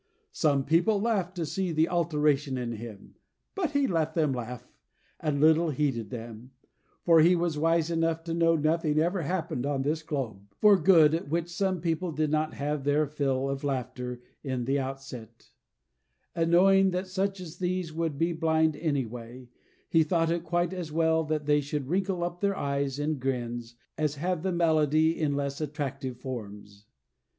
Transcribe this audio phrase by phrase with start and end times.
[0.31, 3.13] Some people laughed to see the alteration in him,
[3.53, 4.73] but he let them laugh,
[5.19, 6.53] and little heeded them;
[7.05, 11.13] for he was wise enough to know nothing ever happened on this globe, for good,
[11.13, 15.51] at which some people did not have their fill of laughter in the outset;
[16.33, 19.49] and knowing that such as these would be blind any way,
[19.87, 23.75] he thought it quite as well that they should wrinkle up their eyes in grins,
[23.99, 26.87] as have the malady in less attractive forms.